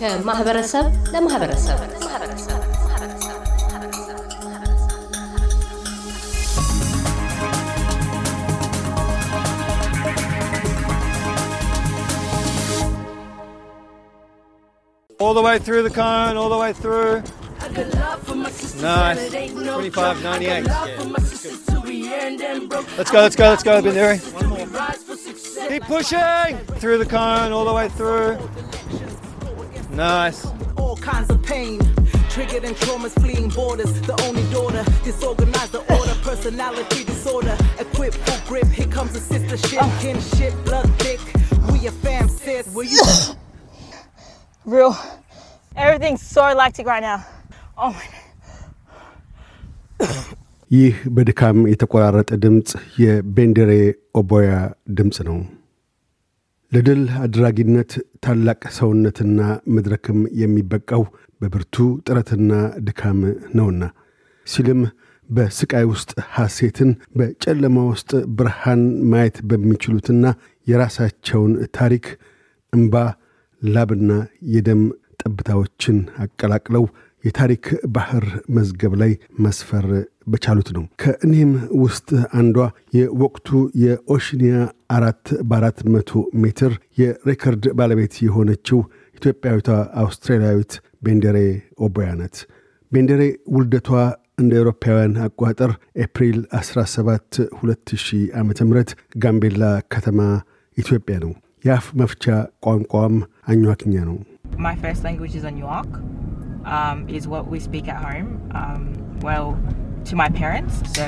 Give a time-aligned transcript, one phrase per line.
[0.00, 1.78] ከማህበረሰብ ለማህበረሰብ
[15.18, 17.22] All the way through the cone, all the way through.
[18.80, 19.30] Nice.
[19.30, 20.64] 25, 98.
[22.96, 24.18] Let's go, let's go, let's go, Binderi.
[25.68, 26.58] Keep pushing!
[26.80, 28.38] Through the cone, all the way through.
[29.90, 30.40] Nice.
[30.76, 31.78] all kinds of pain.
[32.30, 33.92] Triggered and traumas fleeing borders.
[34.02, 37.56] The only daughter, disorganized the order, personality disorder.
[37.78, 41.20] Equipped for grip, here comes a sistership, kinship, blood thick.
[41.72, 42.66] We a fam, sis.
[42.74, 43.02] Will you?
[44.66, 44.96] Real.
[45.76, 47.18] Everything's so lactic right now.
[47.78, 48.06] Oh my.
[50.70, 52.70] ይህ በድካም የተቆራረጠ ድምፅ
[53.02, 53.72] የቤንዴሬ
[54.20, 54.48] ኦቦያ
[54.98, 55.36] ድምፅ ነው።
[56.71, 57.91] ለድል አድራጊነት
[58.25, 59.39] ታላቅ ሰውነትና
[59.75, 61.03] መድረክም የሚበቃው
[61.41, 61.75] በብርቱ
[62.07, 62.51] ጥረትና
[62.87, 63.19] ድካም
[63.57, 63.83] ነውና
[64.47, 64.81] ሲልም
[65.29, 70.25] በስቃይ ውስጥ ሐሴትን በጨለማ ውስጥ ብርሃን ማየት በሚችሉትና
[70.67, 72.05] የራሳቸውን ታሪክ
[72.73, 72.95] እምባ፣
[73.61, 74.11] ላብና
[74.53, 74.81] የደም
[75.21, 76.85] ጠብታዎችን አቀላቅለው
[77.23, 79.87] የታሪክ ባህር መዝገብ ላይ መስፈር
[80.27, 81.51] በቻሉት ነው። ከእኒህም
[81.83, 82.57] ውስጥ አንዷ
[82.93, 83.49] የወቅቱ
[83.83, 84.55] የኦሽኒያ
[84.91, 86.11] አራት በአራት መቶ
[86.43, 88.79] ሜትር የሬከርድ ባለቤት የሆነችው
[89.17, 89.69] ኢትዮጵያዊቷ
[90.03, 91.37] አውስትራሊያዊት ቤንዴሬ
[91.85, 92.37] ኦቦያ ናት።
[92.91, 93.21] ቤንዴሬ
[93.55, 93.89] ውልደቷ
[94.41, 95.71] እንደ አውሮፓውያን አቆጣጠር
[96.03, 98.83] ኤፕሪል 17 2000 ዓ ም
[99.17, 99.63] ጋምቤላ
[99.93, 100.19] ከተማ
[100.77, 101.33] ኢትዮጵያ ነው።
[101.65, 102.25] የአፍ መፍቻ
[102.65, 103.15] ቋንቋም
[103.47, 104.17] አኙዋክኛ ነው።
[104.59, 105.89] My first language is Anuak.
[106.69, 108.27] Um, is what we speak at home.
[108.53, 108.81] Um,
[109.21, 109.47] well,
[110.01, 110.75] to my parents.
[110.91, 111.05] So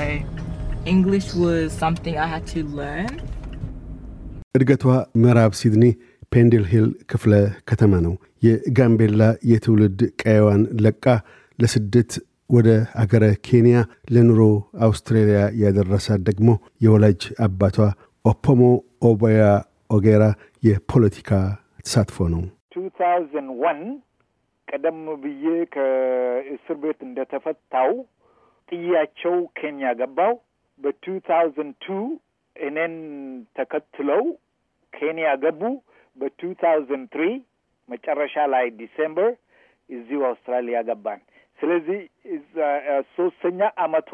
[0.86, 3.12] English was something I had to learn.
[4.54, 4.84] እድገቷ
[5.22, 5.84] ምዕራብ ሲድኒ
[6.32, 7.32] ፔንድል ሂል ክፍለ
[7.68, 11.04] ከተማ ነው። የጋምቤላ የትውልድ ቀየዋን ለቃ
[11.58, 12.12] ለስደት
[12.50, 12.68] ወደ
[13.02, 13.76] አገረ ኬንያ
[14.14, 14.40] ለኑሮ
[14.86, 16.48] አውስትራሊያ ያደረሳት ደግሞ
[16.84, 17.76] የወላጅ አባቷ
[18.24, 18.60] ኦፖሞ
[19.10, 19.42] ኦቦያ
[19.96, 20.24] ኦጌራ
[20.62, 21.30] የፖለቲካ
[21.86, 22.42] ተሳትፎ ነው።
[22.76, 23.82] 2001
[24.68, 25.44] ቀደም ብዬ
[25.74, 27.90] ከእስር ቤት እንደተፈታው
[28.72, 30.34] ጥያቸው ኬንያ ገባው።
[30.80, 31.90] በ2002
[32.56, 32.94] እኔን
[33.56, 34.22] ተከትለው
[34.92, 35.62] ኬንያ ገቡ።
[36.16, 37.30] በ2003
[37.88, 39.30] መጨረሻ ላይ ዲሴምበር
[39.90, 41.20] እዚሁ አውስትራሊያ ገባን።
[41.58, 41.98] ስለዚህ
[43.16, 44.10] ሶስተኛ አመቷ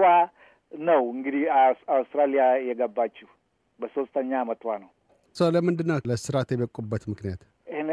[0.72, 1.44] ነው እንግዲህ
[1.94, 3.28] አውስትራሊያ የገባችው
[3.80, 4.90] በሶስተኛ አመቷ ነው።
[5.36, 7.40] ሰው ለምንድን ነው ለስራት የበቁበት ምክንያት?
[7.72, 7.90] እኔ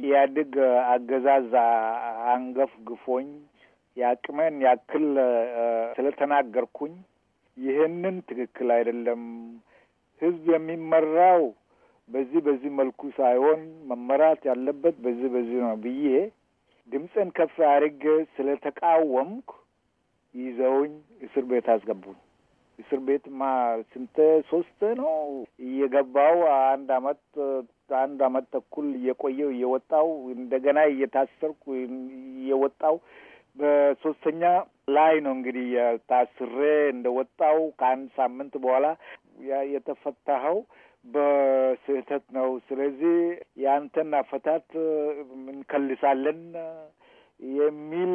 [0.00, 0.54] ኢህአዴግ
[0.92, 1.52] አገዛዝ
[2.32, 3.28] አንገፍ ግፎኝ
[4.00, 5.06] የአቅሜን ያክል
[5.96, 6.94] ስለተናገርኩኝ
[7.56, 9.22] ይህንን ትክክል አይደለም፣
[10.22, 11.42] ህዝብ የሚመራው
[12.08, 16.06] በዚህ በዚህ መልኩ ሳይሆን መመራት ያለበት በዚህ በዚህ ነው ብዬ
[16.88, 19.50] ድምፅን ከፍ አድርጌ ስለተቃወምኩ
[20.34, 20.92] ይዘውኝ
[21.26, 22.18] እስር ቤት አስገቡኝ።
[22.78, 23.40] እስር ቤትማ
[23.90, 24.16] ስንት
[24.50, 25.14] ሶስት ነው
[25.64, 26.36] እየገባው
[26.66, 27.22] አንድ አመት
[27.98, 31.64] አንድ አመት ተኩል እየቆየው እየወጣው እንደገና እየታሰርኩ
[32.38, 32.96] እየወጣው
[33.60, 34.42] በሶስተኛ
[34.90, 35.66] ላይ ነው እንግዲህ
[36.10, 36.58] ታስሬ
[36.92, 38.86] እንደወጣው ከአንድ ሳምንት በኋላ
[39.72, 40.58] የተፈታኸው
[41.04, 43.16] በስህተት ነው። ስለዚህ
[43.62, 44.68] የአንተን አፈታት
[45.50, 46.40] እንከልሳለን
[47.40, 48.12] የሚል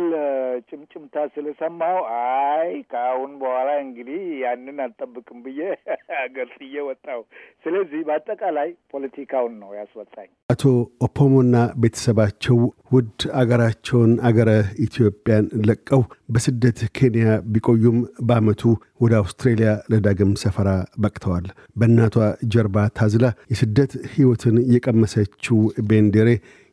[0.68, 5.60] ጭምጭምታ ስለሰማሁ አይ ከአሁን በኋላ እንግዲህ ያንን አልጠብቅም ብዬ
[6.24, 7.20] አገር ጥዬ ወጣሁ።
[7.64, 10.64] ስለዚህ በአጠቃላይ ፖለቲካውን ነው ያስወጣኝ። አቶ
[11.08, 12.58] ኦፖሞና ቤተሰባቸው
[12.92, 14.52] ውድ አገራቸውን አገረ
[14.86, 17.98] ኢትዮጵያን ለቀው በስደት ኬንያ ቢቆዩም
[18.28, 18.62] በአመቱ
[19.02, 20.70] ወደ አውስትሬሊያ ለዳግም ሰፈራ
[21.02, 21.48] በቅተዋል።
[21.80, 22.16] በእናቷ
[22.54, 25.58] ጀርባ ታዝላ የስደት ሕይወትን የቀመሰችው
[25.90, 26.30] ቤንዴሬ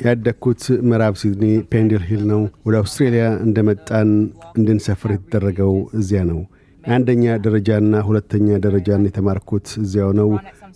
[0.00, 4.10] ያደግኩት ምዕራብ ሲድኒ ፔንድል ሂል ነው። ወደ አውስትሬልያ እንደመጣን
[4.58, 6.40] እንድንሰፍር የተደረገው እዚያ ነው።
[6.84, 10.30] አንደኛ ደረጃና ሁለተኛ ደረጃን የተማርኩት እዚያው ነው።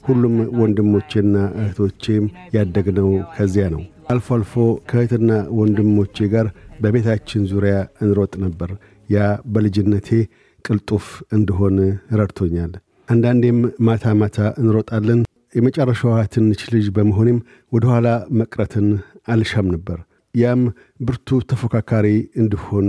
[0.05, 2.25] ሁሉም ወንድሞቼና እህቶቼም
[2.57, 3.83] ያደግነው ከዚያ ነው።
[4.13, 4.55] አልፎ አልፎ
[4.91, 6.47] ከእህትና ወንድሞቼ ጋር
[6.81, 8.71] በቤታችን ዙሪያ እንሮጥ ነበር።
[9.09, 9.19] ያ
[9.53, 10.09] በልጅነቴ
[10.65, 11.77] ቅልጡፍ እንድሆን
[12.19, 12.73] ረድቶኛል።
[13.09, 15.21] አንዳንዴም ማታ ማታ እንሮጣለን።
[15.55, 17.39] የመጨረሻዋ ትንሽ ልጅ በመሆኔም
[17.73, 18.09] ወደ ኋላ
[18.39, 18.87] መቅረትን
[19.29, 19.99] አልሻም ነበር።
[20.35, 20.63] ያም
[21.01, 22.07] ብርቱ ተፎካካሪ
[22.43, 22.89] እንድሆን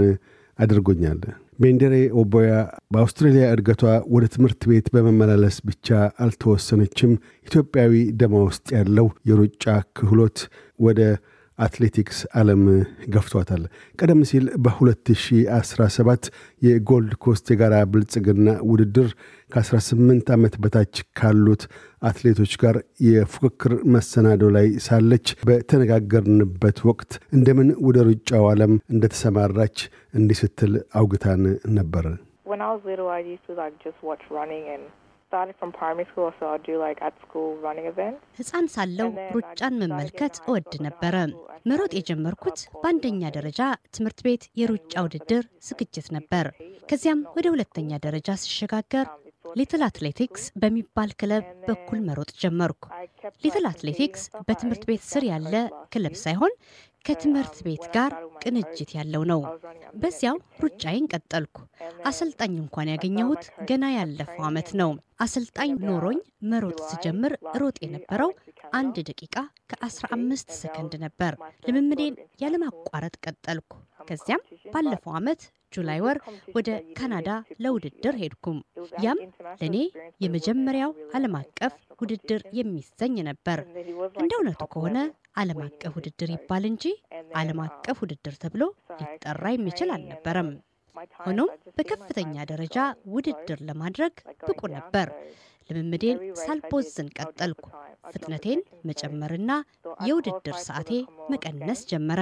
[0.59, 1.21] አድርጎኛል።
[1.59, 2.51] ቤንዴሬ ኦቦያ
[2.93, 3.81] በአውስትራሊያ እድገቷ
[4.13, 5.87] ወደ ትምህርት ቤት በመመላለስ ብቻ
[6.23, 7.11] አልተወሰነችም።
[7.47, 9.65] ኢትዮጵያዊ ደሟ ውስጥ ያለው የሩጫ
[9.97, 10.39] ክህሎት
[10.79, 11.01] ወደ
[11.59, 12.61] አትሌቲክስ ዓለም
[13.13, 13.63] ገፍቷታል።
[13.99, 16.29] ቀደም ሲል በ2017
[16.61, 19.09] የጎልድ ኮስት የጋራ ብልጽግና ውድድር
[19.53, 21.63] ከ18 ዓመት በታች ካሉት
[22.01, 22.75] አትሌቶች ጋር
[23.07, 29.77] የፉክክር መሰናዶ ላይ ሳለች በተነጋገርንበት ወቅት እንደምን ወደ ሩጫው ዓለም እንደተሰማራች
[30.13, 31.43] እንዲህ ስትል አውግታን
[31.77, 32.07] ነበር።
[38.39, 41.15] ሕፃን ሳለው ሩጫን መመልከት እወድ ነበረ።
[41.65, 43.59] መሮጥ የጀመርኩት በአንደኛ ደረጃ
[43.95, 46.47] ትምህርት ቤት የሩጫ ውድድር ዝግጅት ነበር።
[46.89, 49.07] ከዚያም ወደ ሁለተኛ ደረጃ ስሸጋገር
[49.55, 52.83] Little Athletics በሚባል ክለብ በኩል መሮጥ ጀመርኩ።
[53.43, 55.53] Little Athletics በትምህርት ቤት ስር ያለ
[55.93, 56.53] ክለብ ሳይሆን
[57.05, 58.11] ከትምህርት ቤት ጋር
[58.43, 59.41] ቅንጅት ያለው ነው።
[60.01, 61.57] በዚያው ሩጫዬን ቀጠልኩ።
[62.09, 66.19] አሰልጣኝ እንኳን ያገኘሁት ገና ያለፈው ዓመት ነው። አሰልጣኝ ኖሮኝ
[66.51, 68.31] መሮጥ ስጀምር እሮጥ የነበረው
[68.73, 69.35] አንድ ደቂቃ
[69.71, 71.33] ከ15 ሰከንድ ነበር።
[71.67, 73.71] ልምምዴን ያለማቋረጥ ቀጠልኩ።
[74.07, 74.41] ከዚያም
[74.73, 75.41] ባለፈው ዓመት
[75.73, 76.17] ጁላይ ወር
[76.55, 77.29] ወደ ካናዳ
[77.63, 78.59] ለውድድር ሄድኩም።
[79.03, 79.19] ያም
[79.61, 79.77] ለእኔ
[80.23, 83.59] የመጀመሪያው ዓለም አቀፍ ውድድር የሚሰኝ ነበር።
[84.17, 84.97] እንደ እውነቱ ከሆነ
[85.37, 86.85] ዓለም አቀፍ ውድድር ይባል እንጂ
[87.39, 88.63] ዓለም አቀፍ ውድድር ተብሎ
[88.99, 90.49] ሊጠራ የሚችል አልነበረም።
[91.21, 91.47] ሆኖም
[91.77, 92.77] በከፍተኛ ደረጃ
[93.13, 94.13] ውድድር ለማድረግ
[94.47, 95.07] ብቁ ነበር።
[95.69, 97.63] ልምምዴን ሳልቦዝን ቀጠልኩ።
[98.09, 98.59] ፍጥነቴን
[98.89, 99.51] መጨመርና
[100.07, 100.91] የውድድር ሰዓቴ
[101.31, 102.21] መቀነስ ጀመረ።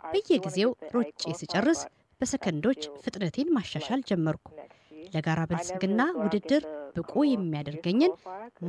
[0.00, 1.08] በየጊዜው ሮጬ
[1.40, 1.80] ስጨርስ
[2.22, 4.46] በሰከንዶች ፍጥነቴን ማሻሻል ጀመርኩ።
[5.14, 6.64] ለጋራ ብልጽግና ውድድር
[6.96, 8.12] ብቁ የሚያደርገኝን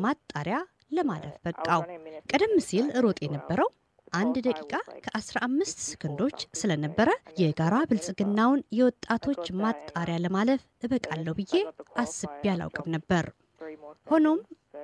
[0.03, 0.57] ማጣሪያ
[0.91, 1.81] ለማለፍ በቃው።
[2.31, 3.69] ቀደም ሲል ሮጥ የነበረው
[4.13, 4.73] አንድ ደቂቃ
[5.05, 7.09] ከ15 ሰከንዶች ስለነበረ
[7.41, 11.53] የጋራ ብልጽግናውን የወጣቶች ማጣሪያ ለማለፍ እበቃለሁ ብዬ
[12.03, 13.25] አስቤ አላውቅም ነበር።
[14.07, 14.39] ሆኖም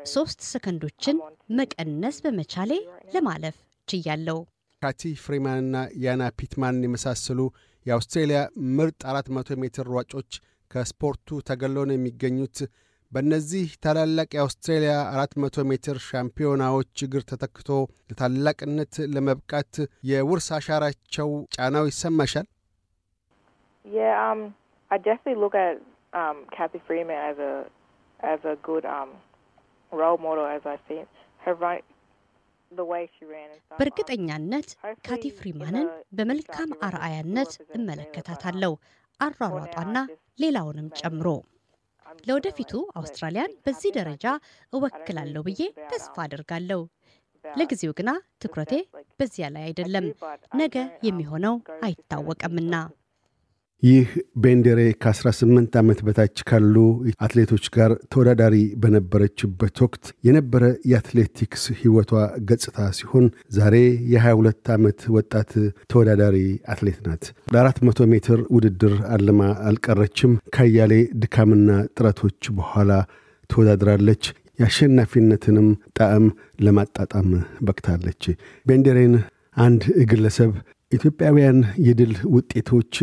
[0.09, 1.17] ሶስት ሰከንዶችን
[1.55, 2.71] መቀነስ በመቻሌ
[3.15, 3.57] ለማለፍ
[3.87, 4.39] ችያለሁ።
[4.81, 7.39] ካቲ ፍሪማንና ያና ፒትማን የመሳሰሉ
[7.85, 8.39] የአውስትሬልያ
[8.77, 10.29] ምርጥ 400 ሜትር ሯጮች
[10.71, 12.57] ከስፖርቱ ተገለው ነው የሚገኙት።
[13.11, 17.69] በእነዚህ ታላላቅ የአውስትሬልያ 400 ሜትር ሻምፒዮናዎች እግር ተተክቶ
[18.09, 19.73] ለታላቅነት ለመብቃት
[20.11, 22.47] የውርስ አሻራቸው ጫናው ይሰማሻል?
[33.71, 34.69] በእርግጠኛነት
[35.05, 35.87] ካቲ ፍሪማንን
[36.17, 38.73] በመልካም አርአያነት እመለከታታለሁ፣
[39.19, 39.97] አሯሯጧና
[40.39, 41.27] ሌላውንም ጨምሮ።
[42.27, 44.25] ለወደፊቱ አውስትራሊያን በዚህ ደረጃ
[44.73, 45.61] እወክላለሁ ብዬ
[45.91, 46.81] ተስፋ አድርጋለሁ።
[47.45, 48.09] ለጊዜው ግና
[48.41, 48.73] ትኩረቴ
[49.19, 50.05] በዚያ ላይ አይደለም።
[50.55, 50.75] ነገ
[51.07, 51.55] የሚሆነው
[51.85, 52.73] አይታወቀምና።
[53.83, 54.07] ይህ
[54.43, 56.75] ቤንዴሬ ከ18 ዓመት በታች ካሉ
[57.25, 62.11] አትሌቶች ጋር ተወዳዳሪ በነበረችበት ወቅት የነበረ የአትሌቲክስ ሕይወቷ
[62.49, 63.25] ገጽታ ሲሆን
[63.57, 63.75] ዛሬ
[64.13, 65.51] የ22 ዓመት ወጣት
[65.91, 66.37] ተወዳዳሪ
[66.73, 67.23] አትሌት ናት።
[67.55, 69.39] ለ400 ሜትር ውድድር አልማ
[69.69, 70.93] አልቀረችም። ከያሌ
[71.23, 72.91] ድካምና ጥረቶች በኋላ
[73.49, 74.23] ተወዳድራለች።
[74.59, 75.67] የአሸናፊነትንም
[75.97, 76.25] ጣዕም
[76.61, 77.29] ለማጣጣም
[77.61, 78.23] በቅታለች።
[78.65, 79.15] ቤንዴሬን
[79.57, 80.51] አንድ ግለሰብ
[80.91, 82.93] ኢትዮጵያውያን የድል ውጤቶች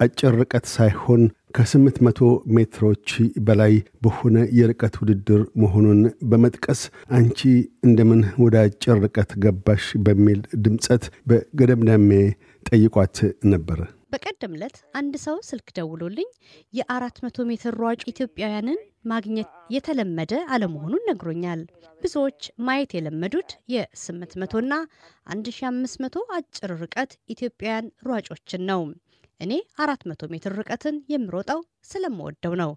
[0.00, 1.22] አጭር ርቀት ሳይሆን
[1.56, 2.18] ከስምንት መቶ
[2.56, 3.08] ሜትሮች
[3.46, 3.74] በላይ
[4.04, 6.00] በሆነ የርቀት ውድድር መሆኑን
[6.30, 6.80] በመጥቀስ
[7.18, 7.40] አንቺ
[7.86, 12.10] እንደምን ወደ አጭር ርቀት ገባሽ በሚል ድምፀት በገደምዳሜ
[12.66, 13.16] ጠይቋት
[13.52, 13.80] ነበር።
[14.12, 16.28] በቀደም ዕለት አንድ ሰው ስልክ ደውሎልኝ
[16.74, 21.60] የአራት መቶ ሜትር ሯጭ ኢትዮጵያውያንን ማግኘት የተለመደ አለመሆኑን ነግሮኛል።
[22.00, 24.72] ብዙዎች ማየት የለመዱት የ800ና
[25.34, 28.82] 1500 አጭር ርቀት ኢትዮጵያውያን ሯጮችን ነው።
[29.40, 29.52] እኔ
[29.82, 32.70] 400 ሜትር ርቀትን የምሮጠው ስለምወደው ነው።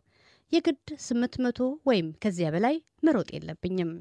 [0.51, 3.91] የግድ 800 ወይም ከዚያ በላይ መሮጥ የለብኝም።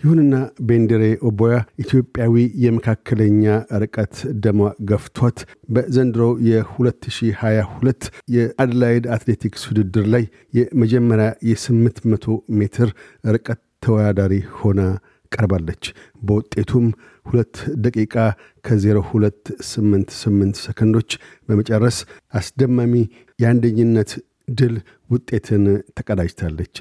[0.00, 0.34] ይሁንና
[0.68, 3.44] ቤንዴሬ ኦቦያ ኢትዮጵያዊ የመካከለኛ
[3.82, 4.58] ርቀት ደሟ
[4.90, 5.38] ገፍቷት
[5.74, 10.24] በዘንድሮ የ2022 የአድላይድ አትሌቲክስ ውድድር ላይ
[10.58, 12.26] የመጀመሪያ የ800
[12.60, 12.90] ሜትር
[13.28, 14.80] ርቀት ተወዳዳሪ ሆና
[15.33, 15.83] ቀርባለች።
[16.23, 16.85] በውጤቱም
[17.25, 17.55] ሁለት
[17.85, 18.15] ደቂቃ
[18.65, 21.11] ከ0288 ሰከንዶች
[21.49, 21.97] በመጨረስ
[22.33, 22.93] አስደማሚ
[23.39, 24.11] የአንደኝነት
[24.51, 24.75] ድል
[25.11, 25.65] ውጤትን
[25.99, 26.75] ተቀዳጅታለች።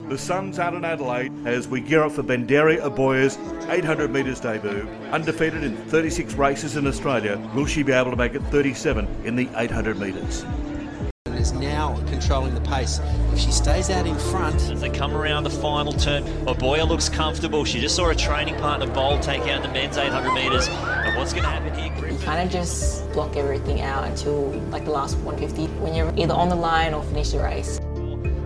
[0.00, 3.34] The sun's out in Adelaide as we gear up for Bendera Aboya's
[3.68, 4.82] 800 metres debut.
[5.12, 9.34] Undefeated in 36 races in Australia, will she be able to make it 37 in
[9.34, 10.44] the 800 metres?
[11.39, 12.99] Is now controlling the pace.
[13.33, 14.55] If she stays out in front.
[14.69, 17.65] As they come around the final turn, Oboya looks comfortable.
[17.65, 20.67] She just saw a training partner Bowl take out the men's 800 metres.
[20.67, 22.19] And What's going to happen here, You Griffin?
[22.25, 26.49] kind of just block everything out until like the last 150 when you're either on
[26.49, 27.79] the line or finish the race.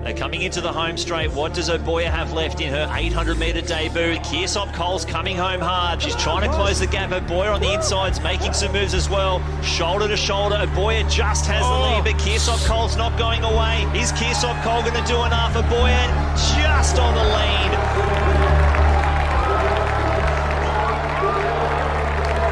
[0.03, 1.31] They're coming into the home straight.
[1.31, 4.17] What does Oboya have left in her 800 metre debut?
[4.19, 6.01] Kearsop Cole's coming home hard.
[6.01, 7.11] She's trying to close the gap.
[7.11, 9.41] Oboya on the inside's making some moves as well.
[9.63, 10.57] Shoulder to shoulder.
[10.57, 13.83] Oboya just has the lead, but Kearsop Cole's not going away.
[13.97, 15.53] Is Kearsop Cole going to do enough?
[15.53, 16.05] Oboya
[16.61, 18.73] just on the lead.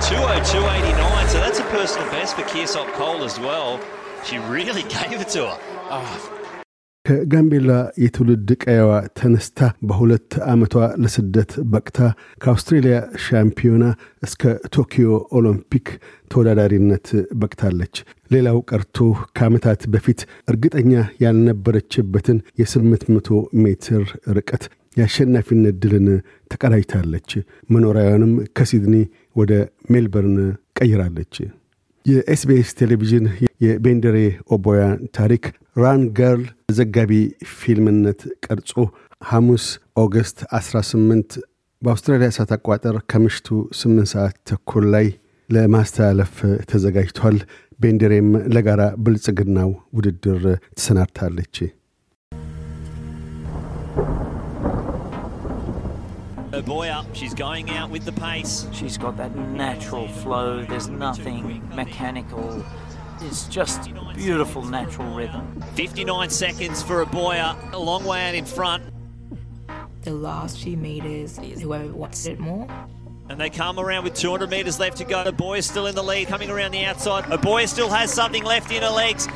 [0.07, 3.79] 202.89, so that's a personal best for Kearsop Cole as well.
[4.23, 5.59] She really gave it to her.
[5.89, 6.40] Ah,
[7.05, 8.89] ከጋምቤላ የትውልድ ቀየዋ
[9.19, 11.99] ተነስታ በሁለት ዓመቷ ለስደት በቅታ
[12.43, 13.85] ከአውስትሬልያ ሻምፒዮና
[14.23, 14.43] እስከ
[14.75, 15.87] ቶኪዮ ኦሎምፒክ
[16.31, 17.07] ተወዳዳሪነት
[17.41, 17.95] በቅታለች።
[18.31, 18.97] ሌላው ቀርቶ
[19.37, 20.91] ከዓመታት በፊት እርግጠኛ
[21.25, 24.03] ያልነበረችበትን የ800 ሜትር
[24.37, 24.65] ርቀት
[24.97, 26.07] የአሸናፊነት ድልን
[26.51, 27.29] ተቀዳጅታለች።
[27.69, 28.95] መኖሪያዋንም ከሲድኒ
[29.35, 29.51] ወደ
[29.91, 30.37] ሜልበርን
[30.79, 31.35] ቀይራለች።
[32.05, 33.25] የ SBS ቴሌቪዥን
[33.65, 34.17] የቤንዴሬ
[34.51, 35.43] ኦቦያ ታሪክ
[35.75, 36.41] Run Girl
[36.77, 37.11] ዘጋቢ
[37.57, 38.71] ፊልምነት ቀርጾ
[39.29, 39.65] ሐሙስ
[40.03, 41.37] ኦገስት 18
[41.81, 43.47] በአውስትራሊያ ሰዓት አቆጣጠር ከምሽቱ
[43.81, 45.07] 8 ሰዓት ተኩል ላይ
[45.49, 46.35] ለማስተላለፍ
[46.71, 47.37] ተዘጋጅቷል።
[47.83, 50.43] ቤንዴሬም ለጋራ ብልጽግናው ውድድር
[50.77, 51.55] ተሰናድታለች።
[56.53, 58.55] Oboya, she's going out with the pace.
[58.77, 60.47] She's got that natural flow.
[60.65, 62.47] There's nothing mechanical.
[63.23, 65.63] It's just beautiful natural rhythm.
[65.75, 68.83] 59 seconds for Oboya, a long way out in front.
[70.01, 72.67] The last few meters is whoever wants it more.
[73.29, 75.23] And they come around with 200 metres left to go.
[75.23, 77.25] Oboya's still in the lead, coming around the outside.
[77.25, 79.27] Oboya still has something left in her legs.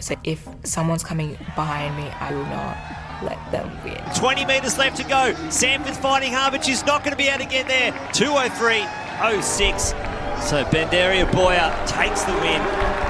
[0.00, 2.76] So if someone's coming behind me, I will not
[3.22, 4.02] let them win.
[4.16, 5.34] 20 metres left to go.
[5.50, 7.92] Sanford's fighting hard, but she's not going to be able to get there.
[8.12, 9.94] 203.06.
[10.42, 13.09] So Bendaria Boya takes the win.